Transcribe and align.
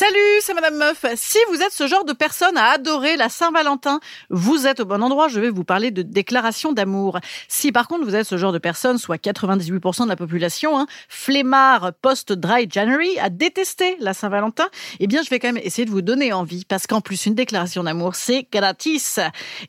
Salut, 0.00 0.40
c'est 0.40 0.54
Madame 0.54 0.78
Meuf. 0.78 1.04
Si 1.14 1.36
vous 1.50 1.60
êtes 1.60 1.74
ce 1.74 1.86
genre 1.86 2.06
de 2.06 2.14
personne 2.14 2.56
à 2.56 2.70
adorer 2.70 3.18
la 3.18 3.28
Saint-Valentin, 3.28 4.00
vous 4.30 4.66
êtes 4.66 4.80
au 4.80 4.86
bon 4.86 5.02
endroit. 5.02 5.28
Je 5.28 5.40
vais 5.40 5.50
vous 5.50 5.62
parler 5.62 5.90
de 5.90 6.00
déclaration 6.00 6.72
d'amour. 6.72 7.18
Si 7.48 7.70
par 7.70 7.86
contre 7.86 8.06
vous 8.06 8.14
êtes 8.14 8.26
ce 8.26 8.38
genre 8.38 8.52
de 8.52 8.58
personne, 8.58 8.96
soit 8.96 9.22
98% 9.22 10.04
de 10.04 10.08
la 10.08 10.16
population, 10.16 10.78
hein, 10.78 10.86
flemmard 11.10 11.92
post-dry 12.00 12.66
January, 12.70 13.18
à 13.18 13.28
détester 13.28 13.98
la 14.00 14.14
Saint-Valentin, 14.14 14.68
eh 15.00 15.06
bien 15.06 15.20
je 15.22 15.28
vais 15.28 15.38
quand 15.38 15.48
même 15.52 15.62
essayer 15.62 15.84
de 15.84 15.90
vous 15.90 16.00
donner 16.00 16.32
envie, 16.32 16.64
parce 16.64 16.86
qu'en 16.86 17.02
plus 17.02 17.26
une 17.26 17.34
déclaration 17.34 17.84
d'amour, 17.84 18.14
c'est 18.14 18.46
gratis. 18.50 19.20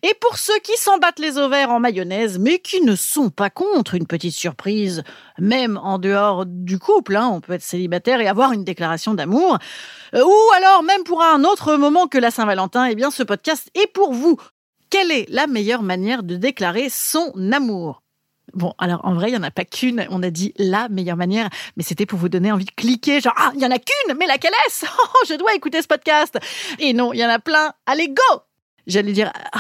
Et 0.02 0.14
pour 0.22 0.38
ceux 0.38 0.60
qui 0.60 0.78
s'en 0.78 0.98
battent 0.98 1.20
les 1.20 1.40
ovaires 1.40 1.72
en 1.72 1.82
mayonnaise, 1.82 2.40
mais 2.40 2.60
qui 2.60 2.80
ne 2.80 2.96
sont 2.96 3.32
pas 3.32 3.50
contre 3.50 3.96
une 3.96 4.08
petite 4.08 4.36
surprise, 4.36 5.04
même 5.40 5.78
en 5.84 6.00
dehors 6.00 6.46
du 6.46 6.80
couple, 6.80 7.18
hein, 7.18 7.30
on 7.34 7.42
peut 7.42 7.52
être 7.52 7.64
célibataire 7.64 8.22
et 8.22 8.30
avoir 8.30 8.54
une 8.54 8.64
déclaration 8.64 9.14
d'amour, 9.14 9.58
ou 10.22 10.34
alors 10.56 10.84
même 10.84 11.04
pour 11.04 11.22
un 11.22 11.44
autre 11.44 11.76
moment 11.76 12.08
que 12.08 12.18
la 12.18 12.32
Saint-Valentin, 12.32 12.86
eh 12.86 12.96
bien 12.96 13.12
ce 13.12 13.24
podcast 13.24 13.70
est 13.76 13.92
pour 13.92 14.14
vous. 14.14 14.38
Quelle 14.90 15.12
est 15.12 15.26
la 15.30 15.48
meilleure 15.48 15.84
manière 15.84 16.24
de 16.24 16.36
déclarer 16.36 16.90
son 16.90 17.34
amour? 17.52 18.02
Bon, 18.54 18.74
alors 18.78 19.00
en 19.06 19.14
vrai, 19.14 19.30
il 19.30 19.32
n'y 19.32 19.38
en 19.38 19.44
a 19.44 19.52
pas 19.52 19.64
qu'une. 19.64 20.06
On 20.10 20.22
a 20.24 20.30
dit 20.30 20.54
la 20.58 20.90
meilleure 20.90 21.16
manière, 21.16 21.50
mais 21.78 21.84
c'était 21.84 22.06
pour 22.06 22.20
vous 22.20 22.28
donner 22.28 22.52
envie 22.52 22.66
de 22.66 22.72
cliquer. 22.72 23.22
Genre, 23.22 23.34
ah, 23.38 23.52
il 23.56 23.62
y 23.62 23.66
en 23.66 23.72
a 23.72 23.80
qu'une, 23.80 24.18
mais 24.18 24.28
laquelle 24.28 24.52
est-ce? 24.68 24.86
Oh, 25.00 25.26
Je 25.30 25.36
dois 25.36 25.54
écouter 25.56 25.82
ce 25.82 25.88
podcast. 25.88 26.38
Et 26.80 26.94
non, 26.94 27.14
il 27.14 27.20
y 27.20 27.26
en 27.26 27.30
a 27.30 27.40
plein. 27.40 27.72
Allez, 27.86 28.10
go 28.10 28.42
J'allais 28.88 29.14
dire, 29.14 29.32
ah, 29.54 29.60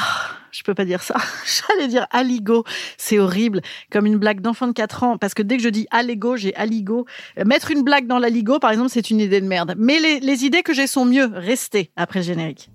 je 0.51 0.63
peux 0.63 0.73
pas 0.73 0.85
dire 0.85 1.01
ça. 1.01 1.15
J'allais 1.69 1.87
dire 1.87 2.07
aligo. 2.11 2.63
C'est 2.97 3.19
horrible. 3.19 3.61
Comme 3.91 4.05
une 4.05 4.17
blague 4.17 4.41
d'enfant 4.41 4.67
de 4.67 4.73
4 4.73 5.03
ans. 5.03 5.17
Parce 5.17 5.33
que 5.33 5.41
dès 5.41 5.57
que 5.57 5.63
je 5.63 5.69
dis 5.69 5.87
allego, 5.91 6.35
j'ai 6.35 6.55
aligo. 6.55 7.05
Euh, 7.37 7.45
mettre 7.45 7.71
une 7.71 7.83
blague 7.83 8.07
dans 8.07 8.19
l'aligo, 8.19 8.59
par 8.59 8.71
exemple, 8.71 8.89
c'est 8.89 9.09
une 9.09 9.19
idée 9.19 9.41
de 9.41 9.47
merde. 9.47 9.75
Mais 9.77 9.99
les, 9.99 10.19
les 10.19 10.45
idées 10.45 10.63
que 10.63 10.73
j'ai 10.73 10.88
sont 10.88 11.05
mieux. 11.05 11.30
Restez 11.33 11.91
après 11.95 12.19
le 12.19 12.25
générique. 12.25 12.69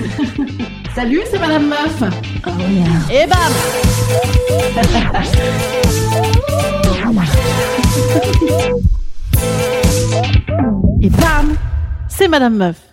Salut, 0.94 1.20
c'est 1.30 1.38
Madame 1.38 1.68
Meuf. 1.68 2.02
Oh 2.46 2.50
yeah. 2.58 3.22
Et 3.22 3.26
bam 3.26 3.38
Et 11.02 11.10
bam 11.10 11.54
C'est 12.08 12.28
Madame 12.28 12.56
Meuf. 12.56 12.89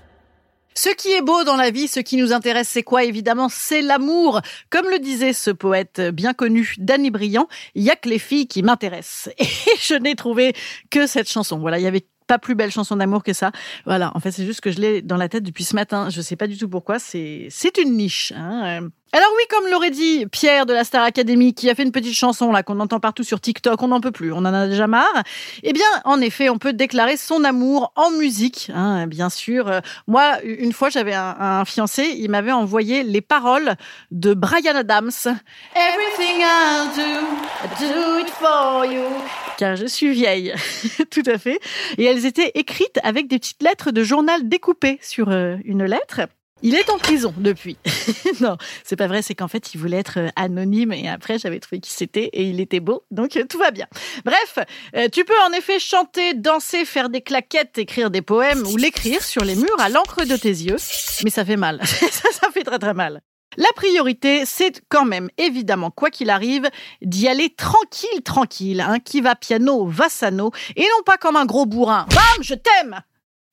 Ce 0.77 0.89
qui 0.89 1.11
est 1.11 1.23
beau 1.23 1.43
dans 1.43 1.55
la 1.55 1.71
vie, 1.71 1.87
ce 1.87 1.99
qui 1.99 2.17
nous 2.17 2.33
intéresse, 2.33 2.69
c'est 2.69 2.83
quoi? 2.83 3.03
Évidemment, 3.03 3.49
c'est 3.49 3.81
l'amour. 3.81 4.41
Comme 4.69 4.87
le 4.91 4.99
disait 4.99 5.33
ce 5.33 5.49
poète 5.49 5.99
bien 5.99 6.35
connu, 6.35 6.75
Danny 6.77 7.09
Briand, 7.09 7.47
il 7.73 7.81
y 7.81 7.89
a 7.89 7.95
que 7.95 8.07
les 8.07 8.19
filles 8.19 8.47
qui 8.47 8.61
m'intéressent. 8.61 9.33
Et 9.39 9.47
je 9.81 9.95
n'ai 9.95 10.13
trouvé 10.13 10.53
que 10.91 11.07
cette 11.07 11.31
chanson. 11.31 11.57
Voilà, 11.57 11.79
il 11.79 11.83
y 11.83 11.87
avait 11.87 12.05
pas 12.27 12.37
plus 12.37 12.55
belle 12.55 12.71
chanson 12.71 12.95
d'amour 12.95 13.23
que 13.23 13.33
ça. 13.33 13.51
Voilà, 13.85 14.11
en 14.13 14.19
fait, 14.19 14.31
c'est 14.31 14.45
juste 14.45 14.61
que 14.61 14.71
je 14.71 14.79
l'ai 14.79 15.01
dans 15.01 15.17
la 15.17 15.29
tête 15.29 15.43
depuis 15.43 15.63
ce 15.63 15.75
matin. 15.75 16.09
Je 16.09 16.21
sais 16.21 16.35
pas 16.35 16.47
du 16.47 16.57
tout 16.57 16.69
pourquoi. 16.69 16.99
C'est 16.99 17.77
une 17.81 17.97
niche. 17.97 18.33
Hein. 18.35 18.89
Alors 19.13 19.29
oui, 19.37 19.43
comme 19.49 19.71
l'aurait 19.71 19.89
dit 19.89 20.25
Pierre 20.25 20.65
de 20.65 20.73
la 20.73 20.83
Star 20.83 21.01
Academy, 21.01 21.53
qui 21.53 21.69
a 21.69 21.75
fait 21.75 21.83
une 21.83 21.93
petite 21.93 22.13
chanson 22.13 22.51
là 22.51 22.61
qu'on 22.61 22.79
entend 22.81 22.99
partout 22.99 23.23
sur 23.23 23.39
TikTok, 23.39 23.81
on 23.81 23.87
n'en 23.87 24.01
peut 24.01 24.11
plus, 24.11 24.33
on 24.33 24.39
en 24.39 24.53
a 24.53 24.67
déjà 24.67 24.85
marre. 24.85 25.23
Eh 25.63 25.71
bien, 25.71 25.85
en 26.03 26.19
effet, 26.19 26.49
on 26.49 26.57
peut 26.57 26.73
déclarer 26.73 27.15
son 27.15 27.45
amour 27.45 27.93
en 27.95 28.11
musique, 28.11 28.69
hein, 28.75 29.07
bien 29.07 29.29
sûr. 29.29 29.69
Euh, 29.69 29.79
moi, 30.07 30.39
une 30.43 30.73
fois, 30.73 30.89
j'avais 30.89 31.13
un, 31.13 31.63
fiancé, 31.63 32.15
il 32.17 32.29
m'avait 32.29 32.51
envoyé 32.51 33.03
les 33.03 33.21
paroles 33.21 33.75
de 34.11 34.33
Brian 34.33 34.75
Adams. 34.75 35.09
Everything 35.73 36.41
I'll 36.41 36.93
do, 36.93 37.25
I 37.63 37.67
do 37.79 38.19
it 38.19 38.29
for 38.29 38.85
you. 38.85 39.05
Car 39.57 39.75
je 39.75 39.87
suis 39.87 40.11
vieille, 40.11 40.53
tout 41.09 41.23
à 41.25 41.39
fait. 41.39 41.59
Et 41.97 42.05
elles 42.05 42.25
étaient 42.25 42.51
écrites 42.53 42.99
avec 43.03 43.27
des 43.27 43.39
petites 43.39 43.63
lettres 43.63 43.91
de 43.91 44.03
journal 44.03 44.47
découpées 44.47 44.99
sur 45.01 45.29
euh, 45.29 45.57
une 45.65 45.83
lettre. 45.83 46.21
Il 46.61 46.75
est 46.75 46.91
en 46.91 46.99
prison 46.99 47.33
depuis. 47.37 47.77
non, 48.39 48.57
c'est 48.83 48.95
pas 48.95 49.07
vrai, 49.07 49.23
c'est 49.23 49.33
qu'en 49.33 49.47
fait, 49.47 49.73
il 49.73 49.79
voulait 49.79 49.97
être 49.97 50.19
euh, 50.19 50.29
anonyme 50.35 50.93
et 50.93 51.09
après, 51.09 51.39
j'avais 51.39 51.59
trouvé 51.59 51.79
qui 51.79 51.91
c'était 51.91 52.29
et 52.33 52.43
il 52.43 52.61
était 52.61 52.79
beau, 52.79 53.03
donc 53.09 53.35
euh, 53.35 53.45
tout 53.49 53.57
va 53.57 53.71
bien. 53.71 53.87
Bref, 54.25 54.59
tu 55.11 55.25
peux 55.25 55.39
en 55.47 55.51
effet 55.53 55.79
chanter, 55.79 56.35
danser, 56.35 56.85
faire 56.85 57.09
des 57.09 57.21
claquettes, 57.21 57.79
écrire 57.79 58.11
des 58.11 58.21
poèmes 58.21 58.65
ou 58.67 58.77
l'écrire 58.77 59.23
sur 59.23 59.43
les 59.43 59.55
murs 59.55 59.79
à 59.79 59.89
l'encre 59.89 60.23
de 60.25 60.35
tes 60.35 60.49
yeux, 60.49 60.77
mais 61.23 61.31
ça 61.31 61.45
fait 61.45 61.57
mal. 61.57 61.79
ça, 61.85 62.31
ça 62.31 62.51
fait 62.51 62.63
très 62.63 62.79
très 62.79 62.93
mal. 62.93 63.21
La 63.57 63.69
priorité, 63.75 64.45
c'est 64.45 64.81
quand 64.87 65.05
même, 65.05 65.29
évidemment, 65.39 65.89
quoi 65.89 66.11
qu'il 66.11 66.29
arrive, 66.29 66.69
d'y 67.01 67.27
aller 67.27 67.49
tranquille, 67.49 68.21
tranquille. 68.23 68.81
Hein. 68.81 68.99
Qui 68.99 69.19
va 69.19 69.35
piano, 69.35 69.87
va 69.87 70.09
sano, 70.09 70.51
et 70.75 70.81
non 70.81 71.03
pas 71.05 71.17
comme 71.17 71.35
un 71.35 71.45
gros 71.45 71.65
bourrin. 71.65 72.05
Bam, 72.11 72.43
je 72.43 72.53
t'aime 72.53 73.01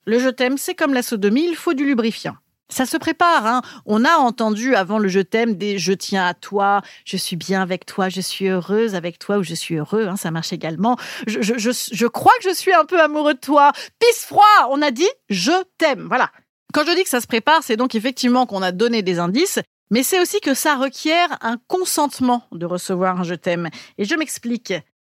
Le 0.05 0.19
je 0.19 0.29
t'aime, 0.29 0.59
c'est 0.59 0.75
comme 0.75 0.93
la 0.93 1.03
sodomie, 1.03 1.47
il 1.49 1.57
faut 1.57 1.73
du 1.73 1.87
lubrifiant. 1.87 2.37
Ça 2.69 2.87
se 2.87 2.97
prépare. 2.97 3.47
Hein. 3.47 3.63
On 3.87 4.05
a 4.05 4.17
entendu 4.17 4.75
avant 4.75 4.99
le 4.99 5.09
je 5.09 5.21
t'aime 5.21 5.55
des 5.55 5.79
je 5.79 5.93
tiens 5.93 6.27
à 6.27 6.35
toi, 6.35 6.83
je 7.05 7.17
suis 7.17 7.37
bien 7.37 7.63
avec 7.63 7.87
toi, 7.87 8.09
je 8.09 8.21
suis 8.21 8.49
heureuse 8.49 8.95
avec 8.95 9.19
toi 9.19 9.39
ou 9.39 9.43
je 9.43 9.55
suis 9.55 9.77
heureux. 9.77 10.07
Hein, 10.09 10.17
ça 10.17 10.31
marche 10.31 10.53
également. 10.53 10.97
Je, 11.27 11.41
je, 11.41 12.07
crois 12.07 12.33
que 12.43 12.49
je 12.49 12.55
suis 12.55 12.73
un 12.73 12.85
peu 12.85 13.01
amoureux 13.01 13.35
de 13.35 13.39
toi. 13.39 13.73
Pisse 13.99 14.25
froid, 14.25 14.69
on 14.71 14.83
a 14.83 14.91
dit 14.91 15.09
je 15.29 15.53
t'aime. 15.79 16.07
Voilà. 16.09 16.31
Quand 16.73 16.85
je 16.85 16.95
dis 16.97 17.05
que 17.05 17.11
ça 17.11 17.21
se 17.21 17.27
prépare, 17.27 17.63
c'est 17.63 17.77
donc 17.77 17.95
effectivement 17.95 18.47
qu'on 18.47 18.63
a 18.63 18.73
donné 18.73 19.03
des 19.03 19.19
indices. 19.19 19.61
Mais 19.91 20.03
c'est 20.03 20.21
aussi 20.21 20.41
que 20.41 20.55
ça 20.55 20.77
requiert 20.77 21.37
un 21.41 21.57
consentement 21.69 22.43
de 22.53 22.67
recevoir 22.67 23.21
un 23.21 23.25
je 23.25 23.35
t'aime. 23.35 23.69
Et 23.99 24.05
je 24.05 24.15
m'explique. 24.15 24.73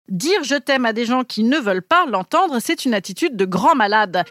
Dire 0.09 0.44
je 0.44 0.56
t'aime 0.56 0.86
à 0.86 0.94
des 0.94 1.06
gens 1.06 1.24
qui 1.24 1.44
ne 1.44 1.58
veulent 1.58 1.81
pas 1.81 2.06
l'entendre, 2.06 2.59
c'est 2.59 2.86
une 2.86 2.94
attitude 2.94 3.36
de 3.36 3.46
grand 3.46 3.75
malade. 3.75 4.24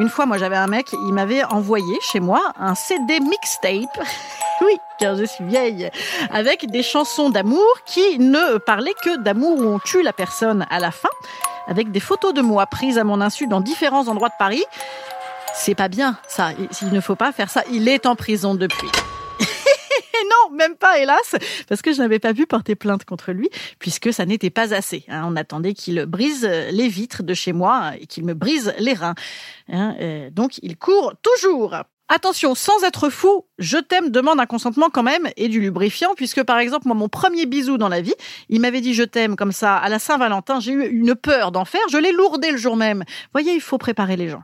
Une 0.00 0.08
fois, 0.08 0.26
moi, 0.26 0.38
j'avais 0.38 0.56
un 0.56 0.66
mec, 0.66 0.88
il 0.92 1.12
m'avait 1.12 1.44
envoyé 1.44 1.98
chez 2.00 2.18
moi 2.18 2.52
un 2.58 2.74
CD 2.74 3.20
mixtape. 3.20 4.04
oui, 4.60 4.76
car 4.98 5.14
je 5.14 5.24
suis 5.24 5.44
vieille. 5.44 5.88
Avec 6.30 6.68
des 6.68 6.82
chansons 6.82 7.30
d'amour 7.30 7.64
qui 7.86 8.18
ne 8.18 8.58
parlaient 8.58 8.94
que 9.04 9.18
d'amour 9.18 9.58
où 9.58 9.64
on 9.64 9.78
tue 9.78 10.02
la 10.02 10.12
personne 10.12 10.66
à 10.70 10.80
la 10.80 10.90
fin. 10.90 11.10
Avec 11.68 11.92
des 11.92 12.00
photos 12.00 12.34
de 12.34 12.42
moi 12.42 12.66
prises 12.66 12.98
à 12.98 13.04
mon 13.04 13.20
insu 13.20 13.46
dans 13.46 13.60
différents 13.60 14.08
endroits 14.08 14.30
de 14.30 14.34
Paris. 14.38 14.64
C'est 15.54 15.76
pas 15.76 15.88
bien, 15.88 16.18
ça. 16.26 16.50
Il 16.82 16.92
ne 16.92 17.00
faut 17.00 17.16
pas 17.16 17.30
faire 17.30 17.48
ça. 17.48 17.62
Il 17.70 17.88
est 17.88 18.06
en 18.06 18.16
prison 18.16 18.56
depuis 18.56 18.90
non, 20.24 20.56
même 20.56 20.76
pas, 20.76 20.98
hélas, 20.98 21.36
parce 21.68 21.82
que 21.82 21.92
je 21.92 21.98
n'avais 21.98 22.18
pas 22.18 22.34
pu 22.34 22.46
porter 22.46 22.74
plainte 22.74 23.04
contre 23.04 23.32
lui, 23.32 23.50
puisque 23.78 24.12
ça 24.12 24.26
n'était 24.26 24.50
pas 24.50 24.74
assez. 24.74 25.04
Hein. 25.08 25.24
On 25.26 25.36
attendait 25.36 25.74
qu'il 25.74 26.04
brise 26.06 26.44
les 26.44 26.88
vitres 26.88 27.22
de 27.22 27.34
chez 27.34 27.52
moi 27.52 27.92
et 28.00 28.06
qu'il 28.06 28.24
me 28.24 28.34
brise 28.34 28.74
les 28.78 28.94
reins. 28.94 29.14
Hein. 29.68 29.94
Donc, 30.32 30.58
il 30.62 30.76
court 30.76 31.14
toujours. 31.22 31.76
Attention, 32.08 32.54
sans 32.54 32.84
être 32.84 33.08
fou, 33.08 33.46
je 33.58 33.78
t'aime 33.78 34.10
demande 34.10 34.38
un 34.38 34.44
consentement 34.44 34.90
quand 34.90 35.02
même 35.02 35.30
et 35.38 35.48
du 35.48 35.58
lubrifiant, 35.58 36.14
puisque 36.14 36.42
par 36.42 36.58
exemple, 36.58 36.86
moi, 36.86 36.94
mon 36.94 37.08
premier 37.08 37.46
bisou 37.46 37.78
dans 37.78 37.88
la 37.88 38.02
vie, 38.02 38.14
il 38.50 38.60
m'avait 38.60 38.82
dit 38.82 38.92
je 38.92 39.04
t'aime 39.04 39.36
comme 39.36 39.52
ça 39.52 39.76
à 39.76 39.88
la 39.88 39.98
Saint-Valentin. 39.98 40.60
J'ai 40.60 40.72
eu 40.72 40.86
une 40.86 41.14
peur 41.14 41.50
d'en 41.50 41.64
faire, 41.64 41.80
je 41.90 41.96
l'ai 41.96 42.12
lourdé 42.12 42.50
le 42.50 42.58
jour 42.58 42.76
même. 42.76 43.04
Voyez, 43.32 43.54
il 43.54 43.60
faut 43.62 43.78
préparer 43.78 44.16
les 44.16 44.28
gens. 44.28 44.42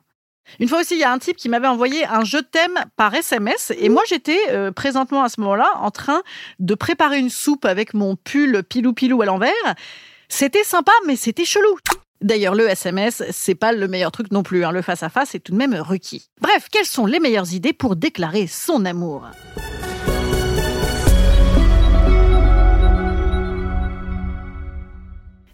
Une 0.59 0.69
fois 0.69 0.81
aussi, 0.81 0.95
il 0.95 1.01
y 1.01 1.05
a 1.05 1.12
un 1.12 1.19
type 1.19 1.37
qui 1.37 1.49
m'avait 1.49 1.69
envoyé 1.69 2.05
un 2.06 2.25
je 2.25 2.39
t'aime 2.39 2.78
par 2.97 3.15
SMS 3.15 3.73
et 3.78 3.89
moi 3.89 4.03
j'étais 4.09 4.41
euh, 4.51 4.73
présentement 4.73 5.23
à 5.23 5.28
ce 5.28 5.41
moment-là 5.41 5.71
en 5.77 5.91
train 5.91 6.23
de 6.59 6.75
préparer 6.75 7.19
une 7.19 7.31
soupe 7.31 7.65
avec 7.65 7.95
mon 7.95 8.17
pull 8.17 8.62
pilou 8.65 8.93
pilou 8.93 9.23
à 9.23 9.27
l'envers. 9.27 9.53
C'était 10.28 10.65
sympa 10.65 10.93
mais 11.06 11.17
c'était 11.17 11.45
chelou. 11.45 11.77
D'ailleurs, 12.23 12.55
le 12.55 12.69
SMS, 12.69 13.23
c'est 13.31 13.55
pas 13.55 13.73
le 13.73 13.89
meilleur 13.89 14.12
truc 14.12 14.31
non 14.31 14.43
plus. 14.43 14.62
Hein. 14.67 14.73
Le 14.73 14.83
face 14.83 15.03
à 15.03 15.09
face 15.09 15.34
est 15.34 15.41
tout 15.41 15.53
de 15.53 15.56
même 15.56 15.75
requis. 15.75 16.28
Bref, 16.43 16.67
quelles 16.71 16.84
sont 16.84 17.07
les 17.07 17.19
meilleures 17.19 17.55
idées 17.55 17.72
pour 17.72 17.97
déclarer 17.97 18.47
son 18.47 18.84
amour? 18.84 19.25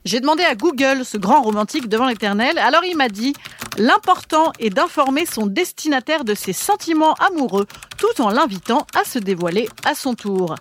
J'ai 0.04 0.20
demandé 0.20 0.44
à 0.44 0.54
Google, 0.54 1.04
ce 1.04 1.18
grand 1.18 1.42
romantique 1.42 1.88
devant 1.88 2.06
l'éternel, 2.06 2.58
alors 2.58 2.84
il 2.84 2.96
m'a 2.96 3.08
dit 3.08 3.32
L'important 3.78 4.52
est 4.58 4.70
d'informer 4.70 5.26
son 5.26 5.46
destinataire 5.46 6.24
de 6.24 6.34
ses 6.34 6.54
sentiments 6.54 7.12
amoureux 7.14 7.66
tout 7.98 8.22
en 8.22 8.30
l'invitant 8.30 8.86
à 8.94 9.04
se 9.04 9.18
dévoiler 9.18 9.68
à 9.84 9.94
son 9.94 10.14
tour. 10.14 10.54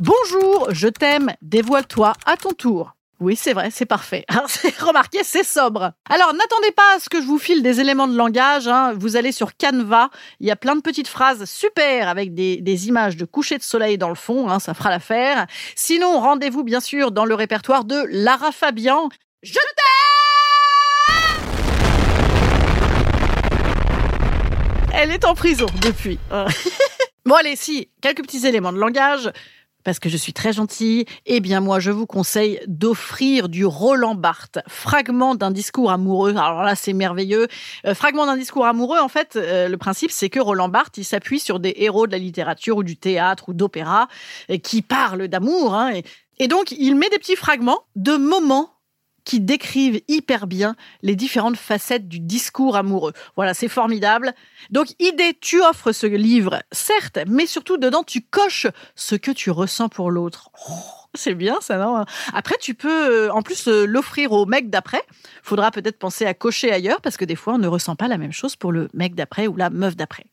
Bonjour, 0.00 0.68
je 0.70 0.88
t'aime, 0.88 1.32
dévoile-toi 1.40 2.12
à 2.26 2.36
ton 2.36 2.50
tour. 2.50 2.92
Oui, 3.20 3.36
c'est 3.36 3.54
vrai, 3.54 3.70
c'est 3.72 3.86
parfait. 3.86 4.24
Remarquez, 4.80 5.24
c'est 5.24 5.44
sobre. 5.44 5.92
Alors, 6.08 6.34
n'attendez 6.34 6.70
pas 6.76 6.96
à 6.96 7.00
ce 7.00 7.08
que 7.08 7.20
je 7.20 7.26
vous 7.26 7.38
file 7.38 7.62
des 7.62 7.80
éléments 7.80 8.06
de 8.06 8.16
langage. 8.16 8.68
Hein. 8.68 8.92
Vous 8.96 9.16
allez 9.16 9.32
sur 9.32 9.56
Canva. 9.56 10.10
Il 10.38 10.46
y 10.46 10.52
a 10.52 10.56
plein 10.56 10.76
de 10.76 10.82
petites 10.82 11.08
phrases 11.08 11.44
super 11.46 12.08
avec 12.08 12.32
des, 12.34 12.58
des 12.58 12.86
images 12.86 13.16
de 13.16 13.24
coucher 13.24 13.58
de 13.58 13.62
soleil 13.64 13.98
dans 13.98 14.08
le 14.08 14.14
fond. 14.14 14.48
Hein, 14.48 14.60
ça 14.60 14.72
fera 14.72 14.90
l'affaire. 14.90 15.46
Sinon, 15.74 16.20
rendez-vous 16.20 16.62
bien 16.62 16.80
sûr 16.80 17.10
dans 17.10 17.24
le 17.24 17.34
répertoire 17.34 17.84
de 17.84 18.04
Lara 18.08 18.52
Fabian. 18.52 19.08
Je 19.42 19.54
t'aime 19.54 19.97
Elle 25.00 25.12
est 25.12 25.24
en 25.24 25.34
prison 25.34 25.66
depuis. 25.80 26.18
bon, 27.24 27.34
allez, 27.36 27.54
si, 27.54 27.88
quelques 28.00 28.22
petits 28.22 28.44
éléments 28.48 28.72
de 28.72 28.80
langage 28.80 29.30
parce 29.84 30.00
que 30.00 30.08
je 30.08 30.16
suis 30.16 30.32
très 30.32 30.52
gentille, 30.52 31.04
eh 31.24 31.38
bien 31.38 31.60
moi 31.60 31.78
je 31.78 31.92
vous 31.92 32.04
conseille 32.04 32.60
d'offrir 32.66 33.48
du 33.48 33.64
Roland 33.64 34.16
Barthes, 34.16 34.58
fragment 34.66 35.36
d'un 35.36 35.52
discours 35.52 35.92
amoureux. 35.92 36.32
Alors 36.32 36.64
là 36.64 36.74
c'est 36.74 36.92
merveilleux. 36.92 37.46
Euh, 37.86 37.94
fragment 37.94 38.26
d'un 38.26 38.36
discours 38.36 38.66
amoureux, 38.66 38.98
en 38.98 39.08
fait, 39.08 39.36
euh, 39.36 39.68
le 39.68 39.76
principe 39.78 40.10
c'est 40.10 40.28
que 40.30 40.40
Roland 40.40 40.68
Barthes 40.68 40.98
il 40.98 41.04
s'appuie 41.04 41.38
sur 41.38 41.60
des 41.60 41.74
héros 41.76 42.08
de 42.08 42.12
la 42.12 42.18
littérature 42.18 42.76
ou 42.76 42.82
du 42.82 42.96
théâtre 42.96 43.48
ou 43.48 43.54
d'opéra 43.54 44.08
euh, 44.50 44.58
qui 44.58 44.82
parlent 44.82 45.28
d'amour. 45.28 45.74
Hein, 45.74 45.94
et, 45.94 46.04
et 46.38 46.48
donc 46.48 46.72
il 46.72 46.96
met 46.96 47.08
des 47.08 47.18
petits 47.18 47.36
fragments 47.36 47.84
de 47.94 48.16
moments 48.16 48.77
qui 49.28 49.40
décrivent 49.40 50.00
hyper 50.08 50.46
bien 50.46 50.74
les 51.02 51.14
différentes 51.14 51.58
facettes 51.58 52.08
du 52.08 52.18
discours 52.18 52.76
amoureux. 52.76 53.12
Voilà, 53.36 53.52
c'est 53.52 53.68
formidable. 53.68 54.32
Donc, 54.70 54.86
idée, 54.98 55.36
tu 55.38 55.60
offres 55.60 55.92
ce 55.92 56.06
livre, 56.06 56.62
certes, 56.72 57.18
mais 57.26 57.44
surtout 57.44 57.76
dedans, 57.76 58.02
tu 58.02 58.22
coches 58.22 58.66
ce 58.94 59.16
que 59.16 59.30
tu 59.30 59.50
ressens 59.50 59.90
pour 59.90 60.10
l'autre. 60.10 60.50
Oh, 60.70 60.72
c'est 61.12 61.34
bien 61.34 61.58
ça, 61.60 61.76
non? 61.76 62.06
Après, 62.32 62.54
tu 62.58 62.72
peux 62.72 63.26
euh, 63.26 63.30
en 63.30 63.42
plus 63.42 63.68
euh, 63.68 63.84
l'offrir 63.84 64.32
au 64.32 64.46
mec 64.46 64.70
d'après. 64.70 65.02
Faudra 65.42 65.70
peut-être 65.72 65.98
penser 65.98 66.24
à 66.24 66.32
cocher 66.32 66.72
ailleurs 66.72 67.02
parce 67.02 67.18
que 67.18 67.26
des 67.26 67.36
fois, 67.36 67.56
on 67.56 67.58
ne 67.58 67.68
ressent 67.68 67.96
pas 67.96 68.08
la 68.08 68.16
même 68.16 68.32
chose 68.32 68.56
pour 68.56 68.72
le 68.72 68.88
mec 68.94 69.14
d'après 69.14 69.46
ou 69.46 69.56
la 69.56 69.68
meuf 69.68 69.94
d'après. 69.94 70.24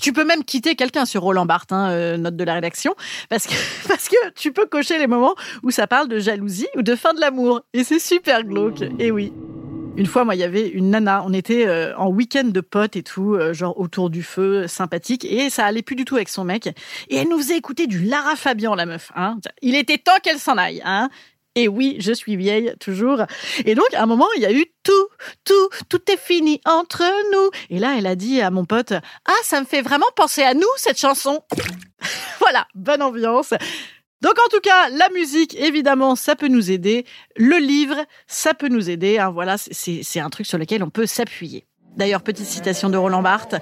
Tu 0.00 0.12
peux 0.12 0.24
même 0.24 0.44
quitter 0.44 0.74
quelqu'un 0.74 1.04
sur 1.04 1.22
Roland 1.22 1.46
Barthes, 1.46 1.72
hein, 1.72 1.90
euh, 1.90 2.16
note 2.16 2.36
de 2.36 2.44
la 2.44 2.54
rédaction, 2.54 2.94
parce 3.28 3.46
que, 3.46 3.54
parce 3.88 4.08
que 4.08 4.30
tu 4.34 4.52
peux 4.52 4.66
cocher 4.66 4.98
les 4.98 5.06
moments 5.06 5.34
où 5.62 5.70
ça 5.70 5.86
parle 5.86 6.08
de 6.08 6.18
jalousie 6.18 6.68
ou 6.76 6.82
de 6.82 6.94
fin 6.94 7.14
de 7.14 7.20
l'amour. 7.20 7.60
Et 7.72 7.84
c'est 7.84 7.98
super 7.98 8.44
glauque. 8.44 8.82
Et 8.98 9.10
oui. 9.10 9.32
Une 9.94 10.06
fois, 10.06 10.24
moi, 10.24 10.34
il 10.34 10.38
y 10.38 10.44
avait 10.44 10.68
une 10.68 10.90
nana. 10.90 11.22
On 11.26 11.34
était 11.34 11.66
euh, 11.66 11.94
en 11.98 12.08
week-end 12.08 12.44
de 12.44 12.60
potes 12.60 12.96
et 12.96 13.02
tout, 13.02 13.34
euh, 13.34 13.52
genre 13.52 13.78
autour 13.78 14.08
du 14.08 14.22
feu, 14.22 14.66
sympathique. 14.66 15.24
Et 15.26 15.50
ça 15.50 15.66
allait 15.66 15.82
plus 15.82 15.96
du 15.96 16.06
tout 16.06 16.16
avec 16.16 16.30
son 16.30 16.44
mec. 16.44 16.68
Et 17.08 17.16
elle 17.16 17.28
nous 17.28 17.36
faisait 17.36 17.58
écouter 17.58 17.86
du 17.86 18.02
Lara 18.02 18.34
Fabian, 18.34 18.74
la 18.74 18.86
meuf. 18.86 19.12
Hein. 19.16 19.38
Il 19.60 19.74
était 19.74 19.98
temps 19.98 20.18
qu'elle 20.22 20.38
s'en 20.38 20.56
aille. 20.56 20.80
Hein. 20.84 21.10
Et 21.54 21.68
oui, 21.68 21.96
je 21.98 22.12
suis 22.12 22.36
vieille, 22.36 22.74
toujours. 22.80 23.22
Et 23.66 23.74
donc, 23.74 23.92
à 23.92 24.02
un 24.02 24.06
moment, 24.06 24.26
il 24.36 24.42
y 24.42 24.46
a 24.46 24.52
eu 24.52 24.64
tout, 24.82 25.08
tout, 25.44 25.68
tout 25.88 26.10
est 26.10 26.18
fini 26.18 26.60
entre 26.64 27.02
nous. 27.32 27.50
Et 27.68 27.78
là, 27.78 27.94
elle 27.98 28.06
a 28.06 28.14
dit 28.14 28.40
à 28.40 28.50
mon 28.50 28.64
pote, 28.64 28.92
ah, 28.92 29.42
ça 29.42 29.60
me 29.60 29.66
fait 29.66 29.82
vraiment 29.82 30.06
penser 30.16 30.42
à 30.42 30.54
nous, 30.54 30.62
cette 30.76 30.98
chanson. 30.98 31.42
voilà, 32.40 32.66
bonne 32.74 33.02
ambiance. 33.02 33.52
Donc 34.22 34.34
en 34.38 34.48
tout 34.50 34.60
cas, 34.60 34.88
la 34.90 35.08
musique, 35.10 35.54
évidemment, 35.56 36.14
ça 36.14 36.36
peut 36.36 36.48
nous 36.48 36.70
aider. 36.70 37.04
Le 37.36 37.58
livre, 37.58 37.96
ça 38.28 38.54
peut 38.54 38.68
nous 38.68 38.88
aider. 38.88 39.18
Hein, 39.18 39.30
voilà, 39.30 39.56
c'est 39.58 40.20
un 40.20 40.30
truc 40.30 40.46
sur 40.46 40.58
lequel 40.58 40.82
on 40.82 40.90
peut 40.90 41.06
s'appuyer. 41.06 41.66
D'ailleurs, 41.96 42.22
petite 42.22 42.46
citation 42.46 42.88
de 42.88 42.96
Roland 42.96 43.22
Barthes, 43.22 43.56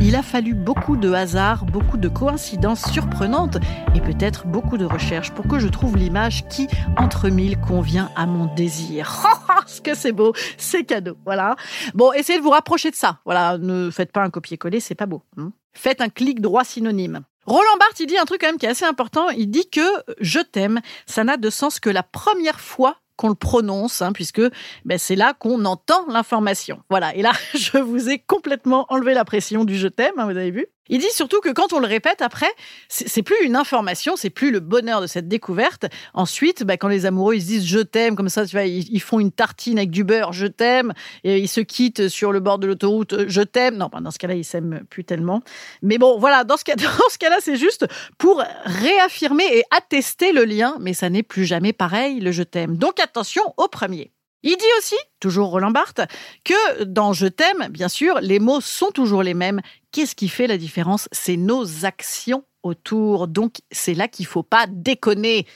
il 0.00 0.16
a 0.16 0.22
fallu 0.22 0.54
beaucoup 0.54 0.96
de 0.96 1.12
hasard, 1.12 1.66
beaucoup 1.66 1.98
de 1.98 2.08
coïncidences 2.08 2.90
surprenantes 2.90 3.58
et 3.94 4.00
peut-être 4.00 4.46
beaucoup 4.46 4.78
de 4.78 4.86
recherches 4.86 5.32
pour 5.32 5.46
que 5.46 5.58
je 5.58 5.68
trouve 5.68 5.96
l'image 5.96 6.48
qui, 6.48 6.66
entre 6.96 7.28
mille, 7.28 7.60
convient 7.60 8.10
à 8.16 8.24
mon 8.24 8.52
désir. 8.54 9.22
Ce 9.66 9.82
que 9.82 9.94
c'est 9.94 10.12
beau, 10.12 10.32
c'est 10.56 10.84
cadeau, 10.84 11.16
voilà. 11.24 11.56
Bon, 11.92 12.12
essayez 12.12 12.38
de 12.38 12.42
vous 12.42 12.50
rapprocher 12.50 12.90
de 12.90 12.96
ça. 12.96 13.18
Voilà, 13.26 13.58
ne 13.58 13.90
faites 13.90 14.12
pas 14.12 14.22
un 14.22 14.30
copier-coller, 14.30 14.80
c'est 14.80 14.94
pas 14.94 15.06
beau. 15.06 15.22
Hein. 15.36 15.52
Faites 15.74 16.00
un 16.00 16.08
clic 16.08 16.40
droit 16.40 16.64
synonyme. 16.64 17.20
Roland 17.46 17.76
Barthes, 17.78 18.00
il 18.00 18.06
dit 18.06 18.16
un 18.16 18.24
truc 18.24 18.40
quand 18.40 18.46
même 18.46 18.56
qui 18.56 18.64
est 18.64 18.70
assez 18.70 18.86
important. 18.86 19.28
Il 19.28 19.50
dit 19.50 19.68
que 19.68 19.86
je 20.20 20.40
t'aime, 20.40 20.80
ça 21.04 21.24
n'a 21.24 21.36
de 21.36 21.50
sens 21.50 21.80
que 21.80 21.90
la 21.90 22.02
première 22.02 22.60
fois 22.60 22.96
qu'on 23.16 23.28
le 23.28 23.34
prononce, 23.34 24.02
hein, 24.02 24.12
puisque 24.12 24.42
ben, 24.84 24.98
c'est 24.98 25.16
là 25.16 25.34
qu'on 25.34 25.64
entend 25.64 26.06
l'information. 26.08 26.82
Voilà, 26.90 27.14
et 27.14 27.22
là, 27.22 27.32
je 27.54 27.78
vous 27.78 28.08
ai 28.08 28.18
complètement 28.18 28.86
enlevé 28.88 29.14
la 29.14 29.24
pression 29.24 29.64
du 29.64 29.76
je 29.76 29.88
t'aime, 29.88 30.14
hein, 30.18 30.24
vous 30.24 30.36
avez 30.36 30.50
vu 30.50 30.66
il 30.88 30.98
dit 30.98 31.10
surtout 31.10 31.40
que 31.40 31.50
quand 31.50 31.72
on 31.72 31.80
le 31.80 31.86
répète 31.86 32.20
après, 32.20 32.50
c'est 32.88 33.22
plus 33.22 33.36
une 33.42 33.56
information, 33.56 34.16
c'est 34.16 34.30
plus 34.30 34.50
le 34.50 34.60
bonheur 34.60 35.00
de 35.00 35.06
cette 35.06 35.28
découverte. 35.28 35.86
Ensuite, 36.12 36.64
bah, 36.64 36.76
quand 36.76 36.88
les 36.88 37.06
amoureux 37.06 37.34
ils 37.34 37.42
se 37.42 37.46
disent 37.46 37.66
je 37.66 37.78
t'aime, 37.80 38.16
comme 38.16 38.28
ça, 38.28 38.46
tu 38.46 38.56
vois, 38.56 38.66
ils, 38.66 39.00
font 39.00 39.20
une 39.20 39.32
tartine 39.32 39.78
avec 39.78 39.90
du 39.90 40.04
beurre, 40.04 40.32
je 40.32 40.46
t'aime, 40.46 40.92
et 41.24 41.38
ils 41.38 41.48
se 41.48 41.60
quittent 41.60 42.08
sur 42.08 42.32
le 42.32 42.40
bord 42.40 42.58
de 42.58 42.66
l'autoroute, 42.66 43.28
je 43.28 43.40
t'aime. 43.40 43.76
Non, 43.76 43.90
dans 44.00 44.10
ce 44.10 44.18
cas-là, 44.18 44.34
ils 44.34 44.44
s'aiment 44.44 44.82
plus 44.90 45.04
tellement. 45.04 45.42
Mais 45.82 45.98
bon, 45.98 46.18
voilà, 46.18 46.44
dans 46.44 46.56
ce 46.56 46.64
cas-là, 46.64 47.36
c'est 47.40 47.56
juste 47.56 47.86
pour 48.18 48.42
réaffirmer 48.64 49.44
et 49.44 49.64
attester 49.70 50.32
le 50.32 50.44
lien, 50.44 50.76
mais 50.80 50.92
ça 50.92 51.08
n'est 51.10 51.22
plus 51.22 51.44
jamais 51.44 51.72
pareil 51.72 52.20
le 52.20 52.32
je 52.32 52.42
t'aime. 52.42 52.76
Donc 52.76 53.00
attention 53.00 53.54
au 53.56 53.68
premier. 53.68 54.12
Il 54.46 54.58
dit 54.58 54.66
aussi, 54.78 54.96
toujours 55.20 55.48
Roland 55.48 55.70
Barthes, 55.70 56.02
que 56.44 56.84
dans 56.84 57.14
Je 57.14 57.26
t'aime, 57.26 57.68
bien 57.70 57.88
sûr, 57.88 58.20
les 58.20 58.38
mots 58.38 58.60
sont 58.60 58.90
toujours 58.90 59.22
les 59.22 59.32
mêmes. 59.32 59.62
Qu'est-ce 59.90 60.14
qui 60.14 60.28
fait 60.28 60.46
la 60.46 60.58
différence? 60.58 61.08
C'est 61.12 61.38
nos 61.38 61.86
actions 61.86 62.44
autour. 62.62 63.26
Donc 63.26 63.62
c'est 63.70 63.94
là 63.94 64.06
qu'il 64.06 64.24
ne 64.24 64.28
faut 64.28 64.42
pas 64.42 64.66
déconner. 64.68 65.46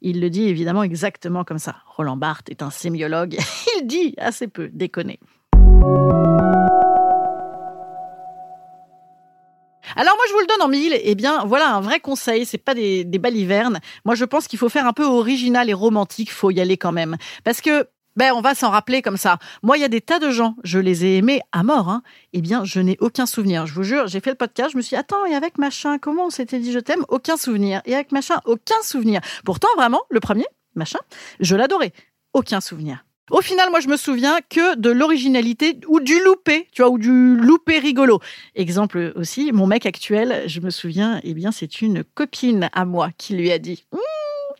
Il 0.00 0.22
le 0.22 0.30
dit 0.30 0.44
évidemment 0.44 0.82
exactement 0.82 1.44
comme 1.44 1.58
ça. 1.58 1.76
Roland 1.84 2.16
Barthes 2.16 2.48
est 2.48 2.62
un 2.62 2.70
sémiologue. 2.70 3.36
Il 3.76 3.86
dit 3.86 4.14
assez 4.16 4.48
peu 4.48 4.70
déconner. 4.72 5.20
Alors 9.96 10.14
moi 10.14 10.24
je 10.28 10.32
vous 10.32 10.40
le 10.40 10.46
donne 10.46 10.62
en 10.62 10.68
mille, 10.68 10.98
eh 11.02 11.14
bien 11.14 11.44
voilà 11.44 11.74
un 11.74 11.80
vrai 11.80 12.00
conseil, 12.00 12.46
c'est 12.46 12.58
pas 12.58 12.74
des, 12.74 13.04
des 13.04 13.18
balivernes. 13.18 13.80
Moi 14.06 14.14
je 14.14 14.24
pense 14.24 14.46
qu'il 14.46 14.58
faut 14.58 14.68
faire 14.70 14.86
un 14.86 14.92
peu 14.94 15.04
original 15.04 15.68
et 15.68 15.74
romantique, 15.74 16.32
faut 16.32 16.50
y 16.50 16.60
aller 16.60 16.78
quand 16.78 16.92
même. 16.92 17.16
Parce 17.44 17.60
que 17.60 17.88
ben, 18.16 18.32
on 18.34 18.40
va 18.40 18.54
s'en 18.54 18.70
rappeler 18.70 19.02
comme 19.02 19.16
ça. 19.16 19.38
Moi, 19.62 19.78
il 19.78 19.80
y 19.80 19.84
a 19.84 19.88
des 19.88 20.00
tas 20.00 20.18
de 20.18 20.30
gens, 20.30 20.56
je 20.64 20.78
les 20.78 21.04
ai 21.04 21.16
aimés 21.18 21.40
à 21.52 21.62
mort. 21.62 21.88
Hein. 21.88 22.02
Eh 22.32 22.40
bien, 22.40 22.64
je 22.64 22.80
n'ai 22.80 22.96
aucun 23.00 23.26
souvenir. 23.26 23.66
Je 23.66 23.74
vous 23.74 23.82
jure, 23.82 24.06
j'ai 24.08 24.20
fait 24.20 24.30
le 24.30 24.36
podcast, 24.36 24.70
je 24.72 24.76
me 24.76 24.82
suis 24.82 24.96
dit, 24.96 25.00
attends, 25.00 25.24
et 25.26 25.34
avec 25.34 25.58
machin, 25.58 25.98
comment 25.98 26.26
on 26.26 26.30
s'était 26.30 26.58
dit 26.58 26.72
je 26.72 26.78
t'aime? 26.78 27.04
Aucun 27.08 27.36
souvenir. 27.36 27.82
Et 27.84 27.94
avec 27.94 28.12
machin, 28.12 28.40
aucun 28.44 28.80
souvenir. 28.82 29.20
Pourtant, 29.44 29.68
vraiment, 29.76 30.02
le 30.10 30.20
premier, 30.20 30.46
machin, 30.74 30.98
je 31.40 31.56
l'adorais. 31.56 31.92
Aucun 32.32 32.60
souvenir. 32.60 33.04
Au 33.30 33.42
final, 33.42 33.70
moi, 33.70 33.78
je 33.78 33.86
me 33.86 33.96
souviens 33.96 34.40
que 34.48 34.76
de 34.76 34.90
l'originalité 34.90 35.78
ou 35.86 36.00
du 36.00 36.20
loupé, 36.24 36.66
tu 36.72 36.82
vois, 36.82 36.90
ou 36.90 36.98
du 36.98 37.36
loupé 37.36 37.78
rigolo. 37.78 38.18
Exemple 38.56 39.12
aussi, 39.14 39.52
mon 39.52 39.68
mec 39.68 39.86
actuel, 39.86 40.42
je 40.46 40.60
me 40.60 40.70
souviens, 40.70 41.20
eh 41.22 41.32
bien, 41.32 41.52
c'est 41.52 41.80
une 41.80 42.02
copine 42.02 42.70
à 42.72 42.84
moi 42.84 43.10
qui 43.16 43.36
lui 43.36 43.52
a 43.52 43.58
dit, 43.58 43.84
hum, 43.92 44.00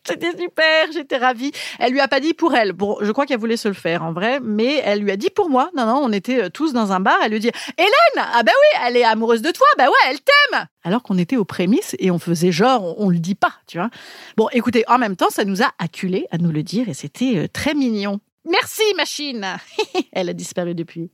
c'était 0.04 0.30
super, 0.38 0.92
j'étais 0.92 1.18
ravie. 1.18 1.52
Elle 1.78 1.92
lui 1.92 2.00
a 2.00 2.08
pas 2.08 2.20
dit 2.20 2.34
pour 2.34 2.54
elle. 2.54 2.72
Bon, 2.72 2.96
je 3.00 3.12
crois 3.12 3.26
qu'elle 3.26 3.38
voulait 3.38 3.56
se 3.56 3.68
le 3.68 3.74
faire 3.74 4.02
en 4.02 4.12
vrai, 4.12 4.40
mais 4.42 4.80
elle 4.84 5.00
lui 5.00 5.10
a 5.10 5.16
dit 5.16 5.30
pour 5.30 5.50
moi. 5.50 5.70
Non, 5.76 5.86
non, 5.86 6.00
on 6.02 6.12
était 6.12 6.44
euh, 6.44 6.48
tous 6.48 6.72
dans 6.72 6.92
un 6.92 7.00
bar. 7.00 7.18
Elle 7.22 7.32
lui 7.32 7.40
dit 7.40 7.50
Hélène, 7.76 7.90
ah 8.16 8.42
ben 8.42 8.52
oui, 8.52 8.80
elle 8.86 8.96
est 8.96 9.04
amoureuse 9.04 9.42
de 9.42 9.50
toi. 9.50 9.66
Ben 9.76 9.86
ouais, 9.86 10.10
elle 10.10 10.20
t'aime. 10.20 10.66
Alors 10.82 11.02
qu'on 11.02 11.18
était 11.18 11.36
aux 11.36 11.44
prémices 11.44 11.96
et 11.98 12.10
on 12.10 12.18
faisait 12.18 12.52
genre, 12.52 12.98
on, 12.98 13.10
le 13.10 13.18
dit 13.18 13.34
pas, 13.34 13.52
tu 13.66 13.78
vois. 13.78 13.90
Bon, 14.36 14.48
écoutez, 14.52 14.84
en 14.88 14.98
même 14.98 15.16
temps, 15.16 15.30
ça 15.30 15.44
nous 15.44 15.62
a 15.62 15.70
acculé 15.78 16.26
à 16.30 16.38
nous 16.38 16.50
le 16.50 16.62
dire 16.62 16.88
et 16.88 16.94
c'était 16.94 17.36
euh, 17.36 17.48
très 17.52 17.74
mignon. 17.74 18.20
Merci, 18.48 18.82
machine. 18.96 19.46
elle 20.12 20.30
a 20.30 20.32
disparu 20.32 20.74
depuis. 20.74 21.10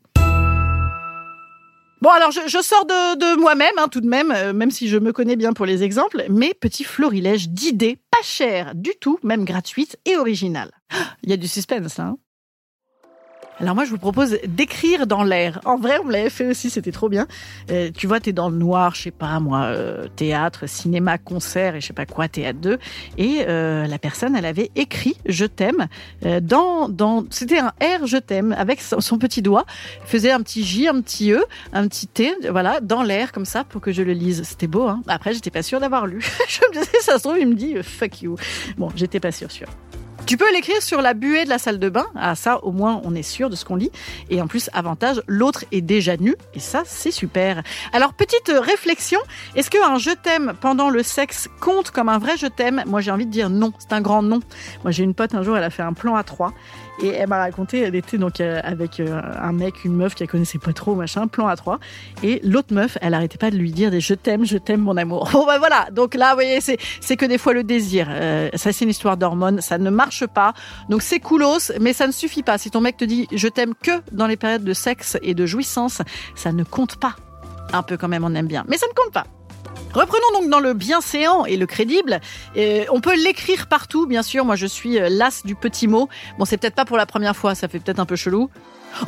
Bon, 2.06 2.12
alors 2.12 2.30
je, 2.30 2.62
sors 2.62 2.86
de, 2.86 3.36
moi-même, 3.40 3.74
hein, 3.78 3.88
tout 3.88 4.00
de 4.00 4.06
même, 4.06 4.30
euh, 4.30 4.52
même 4.52 4.70
si 4.70 4.86
je 4.86 4.96
me 4.96 5.12
connais 5.12 5.34
bien 5.34 5.52
pour 5.52 5.66
les 5.66 5.82
exemples, 5.82 6.24
mais 6.30 6.54
petit 6.54 6.84
florilège 6.84 7.48
d'idées 7.48 7.98
pas 8.12 8.22
chères 8.22 8.76
du 8.76 8.92
tout, 9.00 9.18
même 9.24 9.44
gratuites 9.44 9.98
et 10.04 10.16
originales. 10.16 10.70
Il 11.24 11.30
y 11.30 11.32
a 11.32 11.36
du 11.36 11.48
suspense. 11.48 11.98
Hein 11.98 12.16
alors 13.58 13.74
moi, 13.74 13.86
je 13.86 13.90
vous 13.90 13.98
propose 13.98 14.36
d'écrire 14.46 15.06
dans 15.06 15.22
l'air. 15.22 15.60
En 15.64 15.78
vrai, 15.78 15.98
on 16.02 16.04
me 16.04 16.12
l'avait 16.12 16.28
fait 16.28 16.46
aussi, 16.46 16.68
c'était 16.68 16.92
trop 16.92 17.08
bien. 17.08 17.26
Euh, 17.70 17.90
tu 17.96 18.06
vois, 18.06 18.20
t'es 18.20 18.32
dans 18.32 18.50
le 18.50 18.56
noir, 18.56 18.94
je 18.94 19.04
sais 19.04 19.10
pas 19.10 19.40
moi, 19.40 19.64
euh, 19.64 20.08
théâtre, 20.14 20.68
cinéma, 20.68 21.16
concert 21.16 21.74
et 21.74 21.80
je 21.80 21.86
sais 21.86 21.94
pas 21.94 22.04
quoi, 22.04 22.28
théâtre 22.28 22.58
2. 22.60 22.78
Et 23.16 23.44
euh, 23.48 23.86
la 23.86 23.98
personne, 23.98 24.36
elle 24.36 24.44
avait 24.44 24.70
écrit 24.76 25.16
«Je 25.26 25.46
t'aime 25.46 25.88
euh,» 26.26 26.40
dans... 26.42 26.90
dans 26.90 27.24
C'était 27.30 27.58
un 27.58 27.72
R 27.80 28.04
«Je 28.06 28.18
t'aime» 28.18 28.52
avec 28.58 28.82
son, 28.82 29.18
petit 29.18 29.40
doigt. 29.40 29.64
faisait 30.04 30.32
un 30.32 30.42
petit 30.42 30.62
J, 30.62 30.88
un 30.88 31.00
petit 31.00 31.32
E, 31.32 31.42
un 31.72 31.88
petit 31.88 32.08
T, 32.08 32.34
voilà, 32.50 32.80
dans 32.80 33.02
l'air 33.02 33.32
comme 33.32 33.46
ça 33.46 33.64
pour 33.64 33.80
que 33.80 33.90
je 33.90 34.02
le 34.02 34.12
lise. 34.12 34.42
C'était 34.42 34.66
beau, 34.66 34.86
hein 34.86 35.00
Après, 35.08 35.32
j'étais 35.32 35.50
pas 35.50 35.62
sûre 35.62 35.80
d'avoir 35.80 36.06
lu. 36.06 36.20
je 36.48 36.60
me 36.60 36.72
disais, 36.72 37.00
ça 37.00 37.16
se 37.16 37.22
trouve, 37.22 37.38
il 37.38 37.48
me 37.48 37.54
dit 37.54 37.76
«Fuck 37.82 38.20
you». 38.20 38.36
Bon, 38.76 38.90
j'étais 38.94 39.18
pas 39.18 39.32
sûre, 39.32 39.50
sûre. 39.50 39.68
Tu 40.26 40.36
peux 40.36 40.52
l'écrire 40.52 40.82
sur 40.82 41.02
la 41.02 41.14
buée 41.14 41.44
de 41.44 41.48
la 41.48 41.58
salle 41.58 41.78
de 41.78 41.88
bain. 41.88 42.06
Ah, 42.16 42.34
ça, 42.34 42.58
au 42.64 42.72
moins, 42.72 43.00
on 43.04 43.14
est 43.14 43.22
sûr 43.22 43.48
de 43.48 43.54
ce 43.54 43.64
qu'on 43.64 43.76
lit. 43.76 43.92
Et 44.28 44.42
en 44.42 44.48
plus, 44.48 44.68
avantage, 44.72 45.22
l'autre 45.28 45.64
est 45.70 45.82
déjà 45.82 46.16
nu. 46.16 46.34
Et 46.54 46.58
ça, 46.58 46.82
c'est 46.84 47.12
super. 47.12 47.62
Alors, 47.92 48.12
petite 48.12 48.50
réflexion. 48.52 49.20
Est-ce 49.54 49.70
qu'un 49.70 49.98
je 49.98 50.10
t'aime 50.10 50.54
pendant 50.60 50.90
le 50.90 51.04
sexe 51.04 51.48
compte 51.60 51.92
comme 51.92 52.08
un 52.08 52.18
vrai 52.18 52.36
je 52.36 52.48
t'aime? 52.48 52.82
Moi, 52.86 53.00
j'ai 53.02 53.12
envie 53.12 53.26
de 53.26 53.30
dire 53.30 53.50
non. 53.50 53.72
C'est 53.78 53.92
un 53.92 54.00
grand 54.00 54.22
non. 54.22 54.40
Moi, 54.82 54.90
j'ai 54.90 55.04
une 55.04 55.14
pote 55.14 55.32
un 55.36 55.44
jour, 55.44 55.56
elle 55.56 55.62
a 55.62 55.70
fait 55.70 55.84
un 55.84 55.92
plan 55.92 56.16
à 56.16 56.24
trois. 56.24 56.52
Et 57.02 57.08
elle 57.08 57.28
m'a 57.28 57.38
raconté, 57.38 57.80
elle 57.80 57.94
était 57.94 58.16
donc 58.16 58.40
euh, 58.40 58.60
avec 58.64 59.00
euh, 59.00 59.20
un 59.38 59.52
mec, 59.52 59.84
une 59.84 59.94
meuf 59.94 60.14
qu'elle 60.14 60.28
connaissait 60.28 60.58
pas 60.58 60.72
trop, 60.72 60.94
machin, 60.94 61.26
plan 61.28 61.46
à 61.46 61.56
trois. 61.56 61.78
Et 62.22 62.40
l'autre 62.42 62.72
meuf, 62.72 62.96
elle 63.02 63.12
arrêtait 63.14 63.38
pas 63.38 63.50
de 63.50 63.56
lui 63.56 63.70
dire 63.70 63.90
des 63.90 64.00
je 64.00 64.14
t'aime, 64.14 64.44
je 64.44 64.56
t'aime, 64.56 64.80
mon 64.80 64.96
amour. 64.96 65.28
Bon, 65.36 65.44
ben 65.44 65.58
voilà. 65.58 65.88
Donc 65.92 66.14
là, 66.14 66.30
vous 66.30 66.36
voyez, 66.36 66.60
c'est, 66.60 67.16
que 67.16 67.26
des 67.26 67.36
fois 67.36 67.52
le 67.52 67.62
désir. 67.62 68.06
Euh, 68.08 68.48
ça, 68.54 68.72
c'est 68.72 68.84
une 68.84 68.90
histoire 68.90 69.18
d'hormones. 69.18 69.60
Ça 69.60 69.76
ne 69.76 69.90
marche 69.90 70.26
pas. 70.26 70.54
Donc 70.88 71.02
c'est 71.02 71.20
coolos, 71.20 71.72
mais 71.80 71.92
ça 71.92 72.06
ne 72.06 72.12
suffit 72.12 72.42
pas. 72.42 72.56
Si 72.56 72.70
ton 72.70 72.80
mec 72.80 72.96
te 72.96 73.04
dit 73.04 73.28
je 73.32 73.48
t'aime 73.48 73.74
que 73.74 73.90
dans 74.12 74.26
les 74.26 74.36
périodes 74.36 74.64
de 74.64 74.72
sexe 74.72 75.18
et 75.20 75.34
de 75.34 75.44
jouissance, 75.44 76.00
ça 76.34 76.52
ne 76.52 76.64
compte 76.64 76.96
pas. 76.96 77.16
Un 77.72 77.82
peu 77.82 77.96
quand 77.96 78.08
même, 78.08 78.24
on 78.24 78.34
aime 78.34 78.46
bien. 78.46 78.64
Mais 78.68 78.78
ça 78.78 78.86
ne 78.86 78.94
compte 78.94 79.12
pas. 79.12 79.24
Reprenons 79.94 80.40
donc 80.40 80.50
dans 80.50 80.60
le 80.60 80.74
bienséant 80.74 81.46
et 81.46 81.56
le 81.56 81.66
crédible. 81.66 82.20
Euh, 82.56 82.84
on 82.90 83.00
peut 83.00 83.16
l'écrire 83.16 83.66
partout, 83.66 84.06
bien 84.06 84.22
sûr. 84.22 84.44
Moi, 84.44 84.56
je 84.56 84.66
suis 84.66 84.98
euh, 84.98 85.08
l'as 85.08 85.42
du 85.44 85.54
petit 85.54 85.88
mot. 85.88 86.08
Bon, 86.38 86.44
c'est 86.44 86.58
peut-être 86.58 86.74
pas 86.74 86.84
pour 86.84 86.96
la 86.96 87.06
première 87.06 87.34
fois, 87.34 87.54
ça 87.54 87.66
fait 87.68 87.80
peut-être 87.80 87.98
un 87.98 88.06
peu 88.06 88.16
chelou. 88.16 88.50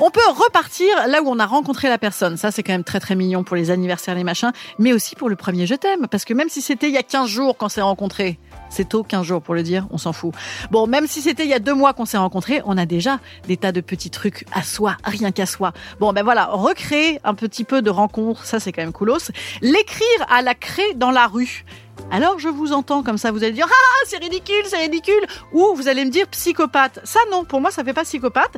On 0.01 0.11
peut 0.11 0.21
repartir 0.29 0.89
là 1.07 1.23
où 1.23 1.29
on 1.29 1.39
a 1.39 1.47
rencontré 1.47 1.89
la 1.89 1.99
personne. 1.99 2.37
Ça, 2.37 2.51
c'est 2.51 2.63
quand 2.63 2.73
même 2.73 2.85
très 2.85 3.01
très 3.01 3.15
mignon 3.15 3.45
pour 3.45 3.57
les 3.57 3.71
anniversaires, 3.71 4.15
les 4.15 4.25
machins, 4.25 4.53
mais 4.79 4.93
aussi 4.93 5.17
pour 5.17 5.29
le 5.29 5.37
premier 5.37 5.67
je 5.67 5.75
t'aime. 5.75 6.07
Parce 6.09 6.25
que 6.25 6.35
même 6.35 6.49
si 6.49 6.61
c'était 6.63 6.89
il 6.89 6.95
y 6.95 6.99
a 6.99 7.03
15 7.03 7.29
jours 7.29 7.57
qu'on 7.57 7.69
s'est 7.69 7.81
rencontrés, 7.81 8.39
c'est 8.71 8.89
tôt, 8.89 9.03
15 9.03 9.25
jours 9.25 9.43
pour 9.43 9.55
le 9.55 9.63
dire, 9.63 9.87
on 9.91 9.99
s'en 9.99 10.13
fout. 10.13 10.35
Bon, 10.71 10.87
même 10.87 11.07
si 11.07 11.23
c'était 11.23 11.45
il 11.45 11.51
y 11.51 11.55
a 11.55 11.59
deux 11.59 11.75
mois 11.75 11.95
qu'on 11.95 12.05
s'est 12.05 12.19
rencontrés, 12.19 12.61
on 12.67 12.77
a 12.77 12.87
déjà 12.87 13.19
des 13.47 13.57
tas 13.57 13.73
de 13.73 13.81
petits 13.81 14.11
trucs 14.11 14.45
à 14.53 14.63
soi, 14.63 14.97
rien 15.05 15.33
qu'à 15.33 15.47
soi. 15.47 15.73
Bon, 16.01 16.13
ben 16.13 16.23
voilà, 16.23 16.47
recréer 16.47 17.21
un 17.25 17.35
petit 17.35 17.65
peu 17.65 17.83
de 17.83 17.91
rencontres, 17.91 18.45
ça 18.45 18.61
c'est 18.61 18.73
quand 18.73 18.83
même 18.83 18.93
coolos. 18.93 19.31
L'écrire 19.63 20.27
à 20.29 20.43
la 20.43 20.55
craie 20.55 20.95
dans 20.95 21.11
la 21.11 21.27
rue. 21.27 21.65
Alors 22.11 22.39
je 22.39 22.49
vous 22.49 22.73
entends 22.73 23.03
comme 23.03 23.19
ça, 23.19 23.33
vous 23.33 23.43
allez 23.43 23.53
dire 23.53 23.67
ah 23.69 24.05
c'est 24.07 24.19
ridicule, 24.19 24.63
c'est 24.67 24.79
ridicule, 24.79 25.27
ou 25.53 25.75
vous 25.75 25.89
allez 25.89 26.05
me 26.05 26.11
dire 26.11 26.27
psychopathe. 26.29 27.01
Ça 27.05 27.21
non, 27.31 27.45
pour 27.45 27.61
moi 27.61 27.71
ça 27.71 27.85
fait 27.85 27.93
pas 27.93 28.05
psychopathe. 28.05 28.57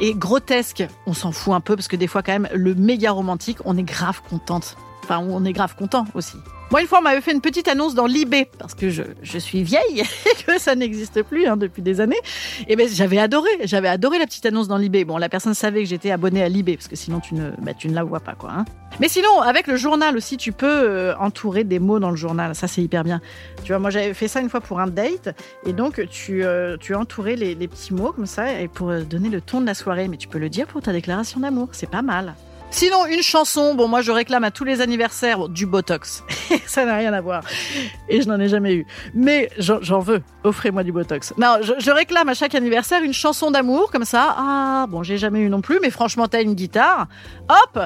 Et 0.00 0.14
grotesque, 0.14 0.86
on 1.06 1.14
s'en 1.14 1.32
fout 1.32 1.54
un 1.54 1.60
peu 1.60 1.74
parce 1.74 1.88
que 1.88 1.96
des 1.96 2.06
fois 2.06 2.22
quand 2.22 2.32
même 2.32 2.48
le 2.54 2.74
méga 2.74 3.10
romantique, 3.10 3.58
on 3.64 3.76
est 3.76 3.82
grave 3.82 4.22
contente. 4.28 4.76
Enfin, 5.02 5.18
on 5.18 5.44
est 5.44 5.52
grave 5.52 5.74
content 5.74 6.04
aussi. 6.14 6.36
Moi, 6.70 6.82
une 6.82 6.86
fois, 6.86 6.98
on 6.98 7.02
m'avait 7.02 7.22
fait 7.22 7.32
une 7.32 7.40
petite 7.40 7.66
annonce 7.66 7.94
dans 7.94 8.06
l'IB, 8.06 8.34
parce 8.58 8.74
que 8.74 8.90
je, 8.90 9.38
suis 9.38 9.62
vieille 9.62 10.00
et 10.02 10.44
que 10.44 10.60
ça 10.60 10.74
n'existe 10.74 11.22
plus 11.22 11.46
hein, 11.46 11.56
depuis 11.56 11.80
des 11.80 12.02
années. 12.02 12.18
Et 12.68 12.76
ben, 12.76 12.86
j'avais 12.86 13.18
adoré, 13.18 13.48
j'avais 13.64 13.88
adoré 13.88 14.18
la 14.18 14.26
petite 14.26 14.44
annonce 14.44 14.68
dans 14.68 14.76
l'IB. 14.76 15.06
Bon, 15.06 15.16
la 15.16 15.30
personne 15.30 15.54
savait 15.54 15.82
que 15.82 15.88
j'étais 15.88 16.10
abonnée 16.10 16.42
à 16.42 16.48
l'IB, 16.50 16.74
parce 16.74 16.88
que 16.88 16.96
sinon 16.96 17.20
tu 17.20 17.34
ne, 17.34 17.52
bah, 17.62 17.72
tu 17.72 17.88
ne 17.88 17.94
la 17.94 18.02
vois 18.02 18.20
pas, 18.20 18.34
quoi. 18.34 18.50
Hein. 18.52 18.64
Mais 19.00 19.08
sinon, 19.08 19.40
avec 19.40 19.66
le 19.66 19.76
journal 19.76 20.14
aussi, 20.14 20.36
tu 20.36 20.52
peux 20.52 20.66
euh, 20.66 21.16
entourer 21.16 21.64
des 21.64 21.78
mots 21.78 22.00
dans 22.00 22.10
le 22.10 22.16
journal. 22.16 22.54
Ça, 22.54 22.68
c'est 22.68 22.82
hyper 22.82 23.02
bien. 23.02 23.22
Tu 23.64 23.72
vois, 23.72 23.78
moi, 23.78 23.88
j'avais 23.88 24.12
fait 24.12 24.28
ça 24.28 24.40
une 24.40 24.50
fois 24.50 24.60
pour 24.60 24.78
un 24.78 24.88
date, 24.88 25.34
et 25.64 25.72
donc 25.72 26.06
tu, 26.10 26.44
euh, 26.44 26.76
tu 26.78 26.94
entourais 26.94 27.36
les, 27.36 27.54
les 27.54 27.68
petits 27.68 27.94
mots 27.94 28.12
comme 28.12 28.26
ça, 28.26 28.60
et 28.60 28.68
pour 28.68 28.90
euh, 28.90 29.00
donner 29.00 29.30
le 29.30 29.40
ton 29.40 29.62
de 29.62 29.66
la 29.66 29.74
soirée. 29.74 30.08
Mais 30.08 30.18
tu 30.18 30.28
peux 30.28 30.38
le 30.38 30.50
dire 30.50 30.66
pour 30.66 30.82
ta 30.82 30.92
déclaration 30.92 31.40
d'amour. 31.40 31.68
C'est 31.72 31.90
pas 31.90 32.02
mal. 32.02 32.34
Sinon, 32.70 33.06
une 33.06 33.22
chanson, 33.22 33.74
bon, 33.74 33.88
moi 33.88 34.02
je 34.02 34.12
réclame 34.12 34.44
à 34.44 34.50
tous 34.50 34.64
les 34.64 34.80
anniversaires 34.80 35.48
du 35.48 35.66
Botox. 35.66 36.22
ça 36.66 36.84
n'a 36.84 36.96
rien 36.96 37.12
à 37.12 37.20
voir. 37.20 37.42
Et 38.08 38.20
je 38.20 38.28
n'en 38.28 38.38
ai 38.38 38.48
jamais 38.48 38.74
eu. 38.74 38.86
Mais 39.14 39.50
j'en 39.58 40.00
veux. 40.00 40.22
Offrez-moi 40.44 40.84
du 40.84 40.92
Botox. 40.92 41.34
Non, 41.38 41.56
je, 41.62 41.90
réclame 41.90 42.28
à 42.28 42.34
chaque 42.34 42.54
anniversaire 42.54 43.02
une 43.02 43.14
chanson 43.14 43.50
d'amour, 43.50 43.90
comme 43.90 44.04
ça. 44.04 44.34
Ah, 44.36 44.86
bon, 44.88 45.02
j'ai 45.02 45.18
jamais 45.18 45.40
eu 45.40 45.48
non 45.48 45.60
plus, 45.60 45.78
mais 45.80 45.90
franchement, 45.90 46.28
t'as 46.28 46.42
une 46.42 46.54
guitare. 46.54 47.08
Hop 47.48 47.80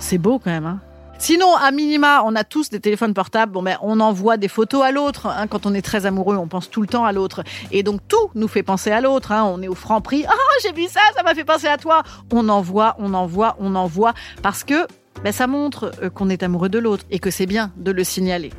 C'est 0.00 0.18
beau 0.18 0.38
quand 0.38 0.50
même, 0.50 0.66
hein. 0.66 0.80
Sinon, 1.20 1.56
à 1.56 1.72
minima, 1.72 2.22
on 2.24 2.36
a 2.36 2.44
tous 2.44 2.70
des 2.70 2.78
téléphones 2.78 3.12
portables. 3.12 3.50
Bon, 3.50 3.60
ben, 3.60 3.76
on 3.82 3.98
envoie 3.98 4.36
des 4.36 4.46
photos 4.46 4.84
à 4.84 4.92
l'autre. 4.92 5.26
Hein. 5.26 5.48
Quand 5.48 5.66
on 5.66 5.74
est 5.74 5.82
très 5.82 6.06
amoureux, 6.06 6.36
on 6.36 6.46
pense 6.46 6.70
tout 6.70 6.80
le 6.80 6.86
temps 6.86 7.04
à 7.04 7.10
l'autre. 7.10 7.42
Et 7.72 7.82
donc, 7.82 8.00
tout 8.06 8.30
nous 8.36 8.46
fait 8.46 8.62
penser 8.62 8.92
à 8.92 9.00
l'autre. 9.00 9.32
Hein. 9.32 9.42
On 9.44 9.60
est 9.60 9.66
au 9.66 9.74
franc 9.74 10.00
prix. 10.00 10.24
Ah, 10.28 10.32
j'ai 10.62 10.72
vu 10.72 10.86
ça, 10.86 11.00
ça 11.16 11.24
m'a 11.24 11.34
fait 11.34 11.44
penser 11.44 11.66
à 11.66 11.76
toi. 11.76 12.04
On 12.32 12.48
envoie, 12.48 12.94
on 13.00 13.14
envoie, 13.14 13.56
on 13.58 13.74
envoie. 13.74 14.14
Parce 14.42 14.62
que 14.62 14.86
ben, 15.24 15.32
ça 15.32 15.48
montre 15.48 15.90
euh, 16.02 16.08
qu'on 16.08 16.30
est 16.30 16.44
amoureux 16.44 16.68
de 16.68 16.78
l'autre 16.78 17.04
et 17.10 17.18
que 17.18 17.30
c'est 17.32 17.46
bien 17.46 17.72
de 17.76 17.90
le 17.90 18.04
signaler. 18.04 18.52